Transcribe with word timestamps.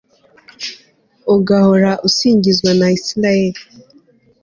ugahora 1.35 1.91
usingizwa 2.07 2.71
na 2.79 2.87
israheli 2.97 3.61